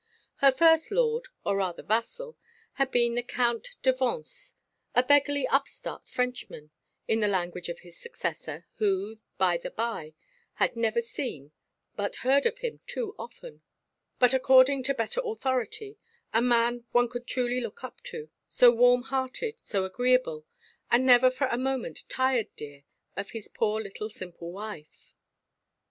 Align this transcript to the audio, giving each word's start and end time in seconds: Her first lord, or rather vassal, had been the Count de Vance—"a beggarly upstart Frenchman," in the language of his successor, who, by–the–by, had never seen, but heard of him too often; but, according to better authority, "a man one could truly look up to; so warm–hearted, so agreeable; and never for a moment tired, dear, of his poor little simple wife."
Her 0.37 0.51
first 0.51 0.89
lord, 0.89 1.27
or 1.45 1.57
rather 1.57 1.83
vassal, 1.83 2.35
had 2.73 2.89
been 2.89 3.13
the 3.13 3.21
Count 3.21 3.75
de 3.83 3.93
Vance—"a 3.93 5.03
beggarly 5.03 5.47
upstart 5.47 6.09
Frenchman," 6.09 6.71
in 7.07 7.19
the 7.19 7.27
language 7.27 7.69
of 7.69 7.81
his 7.81 7.99
successor, 7.99 8.65
who, 8.77 9.17
by–the–by, 9.37 10.15
had 10.53 10.75
never 10.75 11.03
seen, 11.03 11.51
but 11.95 12.15
heard 12.25 12.47
of 12.47 12.57
him 12.57 12.79
too 12.87 13.13
often; 13.19 13.61
but, 14.17 14.33
according 14.33 14.81
to 14.85 14.95
better 14.95 15.21
authority, 15.23 15.99
"a 16.33 16.41
man 16.41 16.83
one 16.93 17.07
could 17.07 17.27
truly 17.27 17.61
look 17.61 17.83
up 17.83 18.01
to; 18.05 18.31
so 18.49 18.71
warm–hearted, 18.71 19.59
so 19.59 19.85
agreeable; 19.85 20.47
and 20.89 21.05
never 21.05 21.29
for 21.29 21.45
a 21.45 21.59
moment 21.59 22.05
tired, 22.09 22.47
dear, 22.55 22.85
of 23.15 23.29
his 23.33 23.47
poor 23.47 23.79
little 23.79 24.09
simple 24.09 24.51
wife." 24.51 25.13